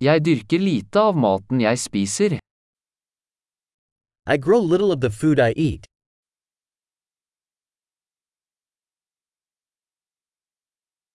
[0.00, 2.34] Jeg dyrker lite av maten jeg spiser.
[4.24, 5.84] I grow little of the food I eat.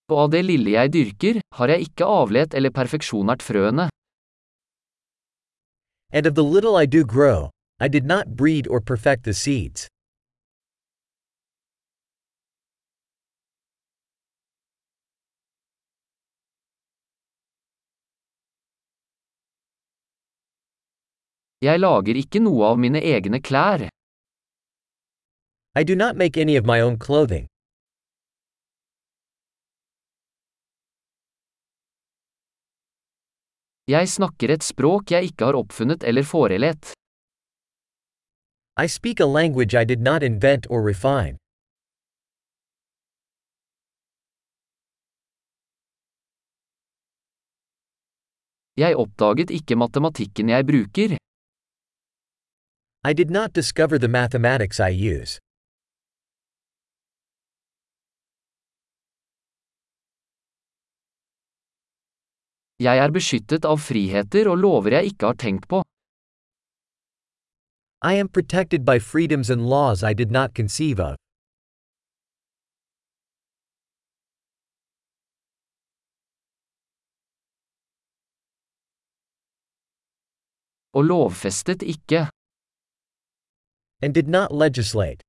[0.06, 3.88] Og av det lille jeg dyrker, har jeg ikke avlet eller perfeksjonert frøene.
[6.12, 7.50] And of the little I do grow,
[7.80, 9.88] I did not breed or perfect the seeds.
[21.64, 23.86] Jeg lager ikke noe av mine egne klær.
[25.72, 27.46] I do not make any of my own clothing.
[33.88, 36.92] Jeg snakker et språk jeg ikke har oppfunnet eller forelet.
[38.76, 41.38] I speak a language I did not invent or refine.
[48.76, 51.16] Jeg oppdaget ikke matematikken jeg bruker.
[53.08, 55.38] I did not discover the mathematics I use.
[62.82, 65.84] Jeg er beskyttet av friheter og lover jeg ikke har tenkt på.
[68.02, 71.14] I am protected by freedoms and laws I did not conceive of.
[80.98, 82.26] Og lovfestet ikke.
[84.02, 85.20] And did not legislate.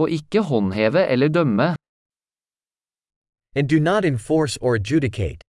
[0.00, 1.68] Og ikke håndheve eller dømme.
[3.56, 5.40] And do not enforce or adjudicate.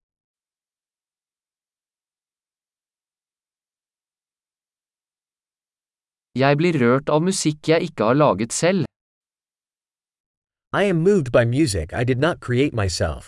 [6.43, 8.85] Jeg blir rørt av musikk jeg ikke har laget selv.
[10.81, 13.23] I am moved by music I did not create myself.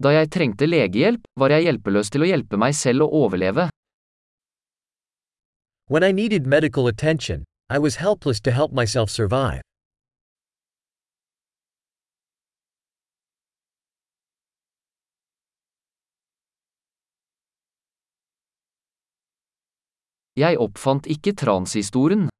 [0.00, 3.68] Da jeg trengte legehjelp, var jeg hjelpeløs til å hjelpe meg selv å overleve.
[5.92, 9.60] When I needed medical attention, I was helpless to help myself survive.
[20.36, 22.30] Jeg oppfant ikke transistoren.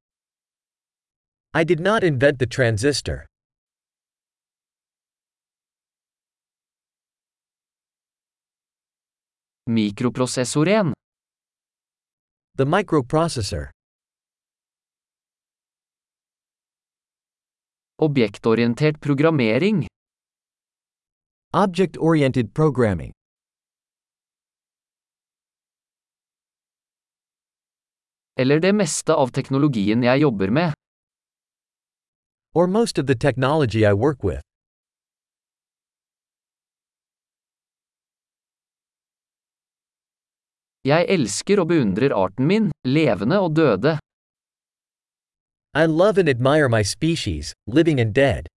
[1.53, 3.30] I did not invent the transistor.
[9.69, 10.93] Mikroprosessoren.
[12.57, 13.69] The microprocessor.
[18.01, 19.87] Objektorientert programmering.
[21.53, 23.11] Object oriented programming.
[28.39, 30.73] Eller det meste av teknologien jeg jobber med.
[32.55, 34.50] Or most of the technology I work with.
[40.81, 43.99] Jeg elsker og beundrer arten min, levende og døde.
[45.77, 48.49] I love and admire my species, living and dead.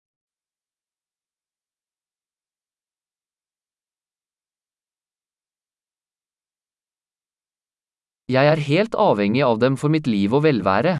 [8.31, 10.95] Jeg er helt avhengig av dem for mitt liv og velvære.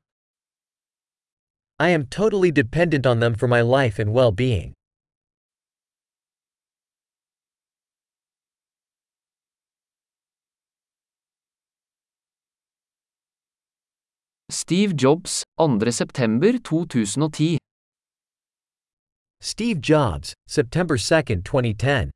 [1.80, 4.32] I am totally dependent on them for my life and well
[14.66, 15.92] Steve Jobs, 2.
[15.92, 17.58] september 2010.
[19.42, 22.12] Steve Jobs, September 2, 2010.